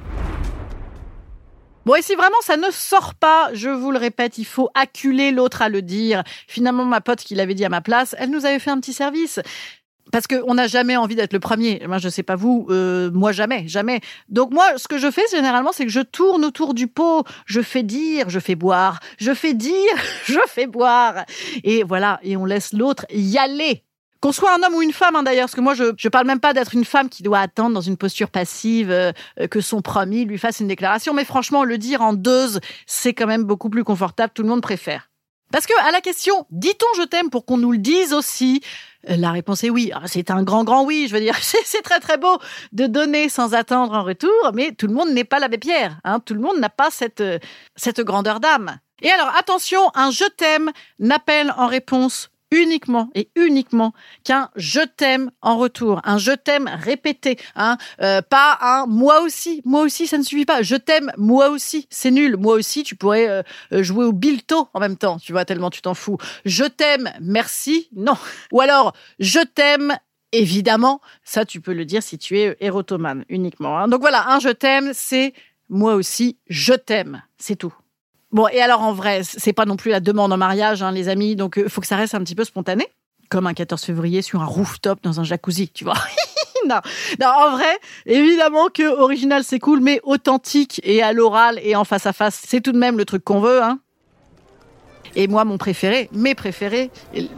Bon, 1.85 1.95
et 1.95 2.01
si 2.01 2.13
vraiment 2.13 2.35
ça 2.41 2.57
ne 2.57 2.69
sort 2.71 3.15
pas, 3.15 3.49
je 3.53 3.69
vous 3.69 3.91
le 3.91 3.97
répète, 3.97 4.37
il 4.37 4.45
faut 4.45 4.69
acculer 4.75 5.31
l'autre 5.31 5.61
à 5.61 5.69
le 5.69 5.81
dire. 5.81 6.23
Finalement, 6.47 6.83
ma 6.83 6.99
pote 6.99 7.19
qui 7.19 7.35
l'avait 7.35 7.55
dit 7.55 7.65
à 7.65 7.69
ma 7.69 7.81
place, 7.81 8.15
elle 8.19 8.29
nous 8.29 8.45
avait 8.45 8.59
fait 8.59 8.69
un 8.69 8.79
petit 8.79 8.93
service 8.93 9.39
parce 10.11 10.27
qu'on 10.27 10.53
n'a 10.53 10.67
jamais 10.67 10.97
envie 10.97 11.15
d'être 11.15 11.33
le 11.33 11.39
premier. 11.39 11.81
Moi, 11.87 11.97
je 11.97 12.09
sais 12.09 12.23
pas 12.23 12.35
vous, 12.35 12.67
euh, 12.69 13.11
moi 13.11 13.31
jamais, 13.31 13.67
jamais. 13.67 14.01
Donc 14.29 14.51
moi, 14.51 14.65
ce 14.77 14.87
que 14.87 14.97
je 14.97 15.11
fais 15.11 15.23
généralement, 15.31 15.71
c'est 15.71 15.85
que 15.85 15.91
je 15.91 16.01
tourne 16.01 16.45
autour 16.45 16.73
du 16.73 16.87
pot, 16.87 17.23
je 17.45 17.61
fais 17.61 17.83
dire, 17.83 18.29
je 18.29 18.39
fais 18.39 18.55
boire, 18.55 18.99
je 19.17 19.33
fais 19.33 19.53
dire, 19.53 19.73
je 20.25 20.39
fais 20.47 20.67
boire, 20.67 21.25
et 21.63 21.83
voilà, 21.83 22.19
et 22.23 22.37
on 22.37 22.45
laisse 22.45 22.73
l'autre 22.73 23.05
y 23.11 23.37
aller. 23.37 23.83
Qu'on 24.21 24.33
soit 24.33 24.53
un 24.53 24.61
homme 24.63 24.75
ou 24.75 24.81
une 24.81 24.91
femme, 24.91 25.15
hein, 25.15 25.23
d'ailleurs, 25.23 25.45
parce 25.45 25.55
que 25.55 25.61
moi, 25.61 25.73
je 25.73 25.93
je 25.95 26.09
parle 26.09 26.27
même 26.27 26.41
pas 26.41 26.51
d'être 26.51 26.75
une 26.75 26.83
femme 26.83 27.07
qui 27.07 27.23
doit 27.23 27.39
attendre 27.39 27.73
dans 27.73 27.81
une 27.81 27.95
posture 27.95 28.29
passive 28.29 28.91
euh, 28.91 29.13
que 29.49 29.61
son 29.61 29.81
promis 29.81 30.25
lui 30.25 30.37
fasse 30.37 30.59
une 30.59 30.67
déclaration, 30.67 31.13
mais 31.13 31.23
franchement, 31.23 31.63
le 31.63 31.77
dire 31.77 32.01
en 32.01 32.11
deux, 32.11 32.59
c'est 32.85 33.13
quand 33.13 33.27
même 33.27 33.43
beaucoup 33.43 33.69
plus 33.69 33.85
confortable. 33.85 34.33
Tout 34.35 34.43
le 34.43 34.49
monde 34.49 34.61
préfère. 34.61 35.08
Parce 35.51 35.65
que 35.65 35.73
à 35.87 35.91
la 35.91 36.01
question, 36.01 36.45
dit-on 36.51 37.01
je 37.01 37.03
t'aime 37.03 37.29
pour 37.29 37.45
qu'on 37.45 37.57
nous 37.57 37.71
le 37.71 37.77
dise 37.77 38.13
aussi? 38.13 38.61
La 39.03 39.31
réponse 39.31 39.63
est 39.63 39.69
oui. 39.69 39.91
Ah, 39.93 40.03
c'est 40.05 40.29
un 40.29 40.43
grand 40.43 40.63
grand 40.63 40.83
oui. 40.83 41.07
Je 41.07 41.13
veux 41.13 41.21
dire, 41.21 41.35
c'est 41.41 41.81
très 41.81 41.99
très 41.99 42.17
beau 42.17 42.37
de 42.71 42.85
donner 42.85 43.29
sans 43.29 43.53
attendre 43.53 43.93
en 43.93 44.03
retour, 44.03 44.51
mais 44.53 44.73
tout 44.73 44.87
le 44.87 44.93
monde 44.93 45.09
n'est 45.11 45.23
pas 45.23 45.39
l'abbé 45.39 45.57
Pierre. 45.57 45.99
Hein. 46.03 46.19
Tout 46.19 46.33
le 46.33 46.41
monde 46.41 46.59
n'a 46.59 46.69
pas 46.69 46.89
cette 46.91 47.23
cette 47.75 48.01
grandeur 48.01 48.39
d'âme. 48.39 48.79
Et 49.01 49.09
alors 49.09 49.33
attention, 49.37 49.79
un 49.95 50.11
je 50.11 50.25
t'aime 50.25 50.71
n'appelle 50.99 51.53
en 51.57 51.67
réponse 51.67 52.29
uniquement 52.51 53.09
et 53.15 53.29
uniquement 53.35 53.93
qu'un 54.23 54.49
je 54.55 54.81
t'aime 54.81 55.31
en 55.41 55.57
retour, 55.57 56.01
un 56.03 56.17
je 56.17 56.31
t'aime 56.31 56.69
répété, 56.71 57.37
hein, 57.55 57.77
euh, 58.01 58.21
pas 58.21 58.57
un 58.61 58.85
moi 58.87 59.21
aussi, 59.21 59.61
moi 59.65 59.81
aussi 59.81 60.07
ça 60.07 60.17
ne 60.17 60.23
suffit 60.23 60.45
pas, 60.45 60.61
je 60.61 60.75
t'aime 60.75 61.11
moi 61.17 61.49
aussi, 61.49 61.87
c'est 61.89 62.11
nul, 62.11 62.37
moi 62.37 62.55
aussi 62.55 62.83
tu 62.83 62.95
pourrais 62.95 63.29
euh, 63.29 63.43
euh, 63.73 63.83
jouer 63.83 64.05
au 64.05 64.13
bilto 64.13 64.67
en 64.73 64.79
même 64.79 64.97
temps, 64.97 65.17
tu 65.19 65.31
vois 65.31 65.45
tellement 65.45 65.69
tu 65.69 65.81
t'en 65.81 65.93
fous. 65.93 66.17
Je 66.45 66.65
t'aime, 66.65 67.11
merci, 67.21 67.89
non. 67.95 68.17
Ou 68.51 68.61
alors 68.61 68.93
je 69.19 69.39
t'aime 69.39 69.95
évidemment, 70.31 71.01
ça 71.23 71.45
tu 71.45 71.61
peux 71.61 71.73
le 71.73 71.85
dire 71.85 72.03
si 72.03 72.17
tu 72.17 72.39
es 72.39 72.57
érotomane 72.59 73.25
uniquement. 73.29 73.77
Hein. 73.77 73.87
Donc 73.87 74.01
voilà, 74.01 74.29
un 74.29 74.39
je 74.39 74.49
t'aime, 74.49 74.91
c'est 74.93 75.33
moi 75.69 75.93
aussi, 75.93 76.37
je 76.47 76.73
t'aime, 76.73 77.21
c'est 77.37 77.55
tout. 77.55 77.73
Bon, 78.31 78.47
et 78.47 78.61
alors 78.61 78.81
en 78.81 78.93
vrai, 78.93 79.21
c'est 79.23 79.53
pas 79.53 79.65
non 79.65 79.75
plus 79.75 79.89
la 79.89 79.99
demande 79.99 80.31
en 80.31 80.37
mariage, 80.37 80.83
hein, 80.83 80.91
les 80.91 81.09
amis, 81.09 81.35
donc 81.35 81.55
il 81.57 81.63
euh, 81.63 81.69
faut 81.69 81.81
que 81.81 81.87
ça 81.87 81.95
reste 81.95 82.13
un 82.13 82.19
petit 82.19 82.35
peu 82.35 82.43
spontané, 82.43 82.87
comme 83.29 83.47
un 83.47 83.53
14 83.53 83.81
février 83.81 84.21
sur 84.21 84.41
un 84.41 84.45
rooftop 84.45 84.99
dans 85.01 85.19
un 85.19 85.23
jacuzzi, 85.23 85.69
tu 85.69 85.83
vois. 85.83 85.95
non. 86.69 86.79
non, 87.19 87.27
en 87.27 87.51
vrai, 87.51 87.79
évidemment 88.05 88.67
que 88.71 88.83
original 88.83 89.43
c'est 89.43 89.57
cool, 89.57 89.79
mais 89.79 89.99
authentique 90.03 90.79
et 90.83 91.01
à 91.01 91.11
l'oral 91.11 91.59
et 91.63 91.75
en 91.75 91.85
face 91.85 92.05
à 92.05 92.13
face, 92.13 92.39
c'est 92.45 92.61
tout 92.61 92.71
de 92.71 92.77
même 92.77 92.97
le 92.97 93.05
truc 93.05 93.23
qu'on 93.23 93.39
veut, 93.39 93.63
hein. 93.63 93.79
Et 95.15 95.27
moi, 95.27 95.43
mon 95.43 95.57
préféré, 95.57 96.07
mes 96.13 96.35
préférés, 96.35 96.91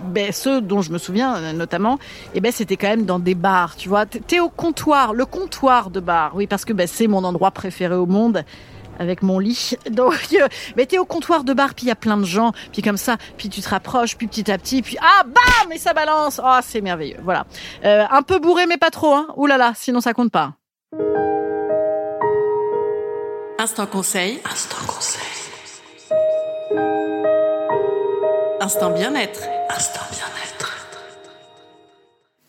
ben, 0.08 0.34
ceux 0.34 0.60
dont 0.60 0.82
je 0.82 0.92
me 0.92 0.98
souviens 0.98 1.38
euh, 1.38 1.54
notamment, 1.54 2.00
eh 2.34 2.42
ben, 2.42 2.52
c'était 2.52 2.76
quand 2.76 2.90
même 2.90 3.06
dans 3.06 3.18
des 3.18 3.34
bars, 3.34 3.78
tu 3.78 3.88
vois. 3.88 4.06
T'es 4.06 4.42
au 4.42 4.50
comptoir, 4.50 5.14
le 5.14 5.26
comptoir 5.26 5.90
de 5.90 6.02
bar, 6.02 6.36
oui, 6.36 6.48
parce 6.48 6.66
que 6.66 6.74
ben, 6.74 6.86
c'est 6.86 7.08
mon 7.08 7.24
endroit 7.24 7.52
préféré 7.52 7.96
au 7.96 8.06
monde 8.06 8.44
avec 9.00 9.22
mon 9.22 9.40
lit. 9.40 9.78
Donc, 9.90 10.14
euh, 10.34 10.48
mais 10.76 10.86
t'es 10.86 10.98
au 10.98 11.06
comptoir 11.06 11.44
de 11.44 11.54
bar, 11.54 11.74
puis 11.74 11.86
il 11.86 11.90
y 11.90 11.92
a 11.92 11.96
plein 11.96 12.18
de 12.18 12.26
gens, 12.26 12.52
puis 12.72 12.82
comme 12.82 12.98
ça, 12.98 13.18
puis 13.38 13.50
tu 13.50 13.62
te 13.62 13.70
rapproches, 13.70 14.18
puis 14.18 14.28
petit 14.28 14.52
à 14.52 14.58
petit, 14.58 14.82
puis 14.82 14.98
ah, 15.02 15.24
bam, 15.24 15.72
et 15.72 15.78
ça 15.78 15.94
balance. 15.94 16.40
Oh, 16.44 16.60
c'est 16.62 16.82
merveilleux. 16.82 17.20
Voilà. 17.24 17.46
Euh, 17.86 18.06
un 18.10 18.22
peu 18.22 18.40
bourré, 18.40 18.66
mais 18.66 18.78
pas 18.78 18.90
trop, 18.90 19.14
hein. 19.14 19.28
Ouh 19.38 19.48
là 19.48 19.58
là, 19.58 19.74
sinon 19.76 20.02
ça 20.02 20.14
compte 20.14 20.32
pas. 20.32 20.54
Instant 23.60 23.86
conseil. 23.86 24.42
Instant 24.52 24.86
conseil. 24.88 25.22
Instant 28.60 28.90
bien-être. 28.90 29.42
Instant 29.70 30.02
bien-être. 30.12 30.21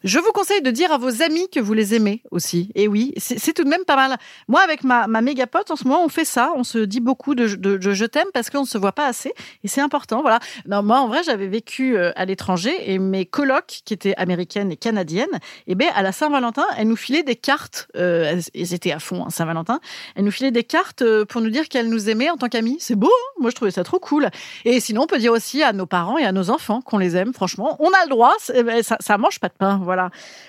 Je 0.05 0.19
vous 0.19 0.33
conseille 0.33 0.63
de 0.63 0.71
dire 0.71 0.91
à 0.93 0.99
vos 0.99 1.23
amis 1.23 1.49
que 1.49 1.61
vous 1.61 1.75
les 1.75 1.95
aimez 1.95 2.23
aussi. 2.33 2.71
Et 2.75 2.89
oui, 2.89 3.13
c'est 3.19 3.53
tout 3.53 3.63
de 3.63 3.69
même 3.69 3.85
pas 3.85 3.95
mal. 3.95 4.17
Moi, 4.49 4.61
avec 4.61 4.83
ma, 4.83 5.07
ma 5.07 5.21
méga 5.21 5.47
pote, 5.47 5.71
en 5.71 5.77
ce 5.77 5.85
moment, 5.85 6.05
on 6.05 6.09
fait 6.09 6.25
ça. 6.25 6.53
On 6.57 6.65
se 6.65 6.79
dit 6.79 6.99
beaucoup 6.99 7.37
de, 7.37 7.47
je 7.47 8.05
t'aime 8.05 8.27
parce 8.35 8.51
qu'on 8.51 8.63
ne 8.63 8.67
se 8.67 8.79
voit 8.79 8.93
pas 8.93 9.07
assez. 9.07 9.33
Et 9.63 9.69
c'est 9.69 9.81
important. 9.81 10.23
Voilà. 10.23 10.41
Non, 10.67 10.83
moi, 10.83 10.99
en 10.99 11.07
vrai, 11.07 11.23
j'avais 11.25 11.47
vécu 11.47 11.97
euh, 11.97 12.11
à 12.17 12.25
l'étranger 12.25 12.75
et 12.93 12.99
mes 12.99 13.27
colocs, 13.27 13.83
qui 13.85 13.95
étaient 13.95 14.15
américaines 14.17 14.73
et 14.73 14.77
canadiennes, 14.77 15.39
eh 15.69 15.77
ben, 15.77 15.89
à 15.95 16.03
la 16.03 16.11
Saint-Valentin, 16.11 16.67
elles 16.77 16.89
nous 16.89 16.97
filaient 16.97 17.23
des 17.23 17.37
cartes. 17.37 17.89
Euh, 17.97 18.41
elles 18.55 18.75
étaient 18.75 18.93
à 18.93 18.99
fond, 18.99 19.25
hein, 19.25 19.31
Saint-Valentin. 19.31 19.79
Elles 20.17 20.25
nous 20.25 20.33
filaient 20.33 20.51
des 20.51 20.65
cartes 20.65 21.03
euh, 21.03 21.25
pour 21.25 21.41
nous 21.41 21.51
dire 21.51 21.69
qu'elles 21.69 21.89
nous 21.89 22.11
aimaient 22.11 22.31
en 22.31 22.37
tant 22.37 22.49
qu'amies. 22.49 22.79
C'est 22.81 22.97
beau. 22.97 23.07
Hein? 23.07 23.41
Moi, 23.41 23.51
je 23.51 23.55
trouvais 23.55 23.71
ça 23.71 23.85
trop 23.85 24.01
cool. 24.01 24.31
Et 24.65 24.81
sinon, 24.81 25.03
on 25.03 25.07
peut 25.07 25.19
dire 25.19 25.33
aussi 25.33 25.63
à 25.63 25.73
nos 25.73 25.87
parents 25.87 26.19
et 26.19 26.25
à 26.25 26.33
nos 26.33 26.51
enfants 26.51 26.81
qu'on 26.81 26.99
les 26.99 27.17
aime. 27.17 27.33
Franchement, 27.33 27.77
on 27.79 27.89
a 27.89 28.05
le 28.05 28.11
droit. 28.11 28.35
Ben, 28.53 28.83
ça, 28.83 28.97
ça 28.99 29.17
mange 29.17 29.39
pas 29.39 29.49
de 29.49 29.55
pain. 29.55 29.81
Voilà. 29.83 29.92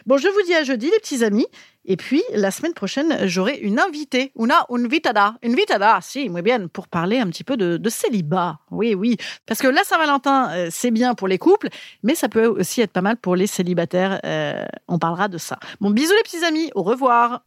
Bon, 0.05 0.17
je 0.17 0.27
vous 0.27 0.41
dis 0.45 0.53
à 0.53 0.63
jeudi, 0.63 0.87
les 0.87 0.99
petits 0.99 1.23
amis. 1.23 1.47
Et 1.85 1.97
puis, 1.97 2.23
la 2.33 2.49
semaine 2.49 2.73
prochaine, 2.73 3.27
j'aurai 3.27 3.57
une 3.57 3.79
invitée, 3.79 4.31
una 4.37 4.65
invitada, 4.69 5.35
invitada, 5.43 5.99
si, 6.01 6.29
muy 6.29 6.41
bien, 6.41 6.67
pour 6.67 6.87
parler 6.87 7.19
un 7.19 7.27
petit 7.27 7.43
peu 7.43 7.57
de, 7.57 7.89
célibat. 7.89 8.59
Oui, 8.71 8.95
oui. 8.95 9.17
Parce 9.45 9.59
que 9.59 9.67
la 9.67 9.83
Saint-Valentin, 9.83 10.49
euh, 10.51 10.67
c'est 10.71 10.91
bien 10.91 11.13
pour 11.13 11.27
les 11.27 11.37
couples, 11.37 11.67
mais 12.01 12.15
ça 12.15 12.29
peut 12.29 12.45
aussi 12.45 12.81
être 12.81 12.91
pas 12.91 13.01
mal 13.01 13.17
pour 13.17 13.35
les 13.35 13.47
célibataires. 13.47 14.21
Euh, 14.25 14.63
on 14.87 14.97
parlera 14.97 15.27
de 15.27 15.37
ça. 15.37 15.59
Bon, 15.81 15.89
bisous 15.89 16.13
les 16.15 16.23
petits 16.23 16.45
amis, 16.45 16.71
au 16.73 16.83
revoir. 16.83 17.41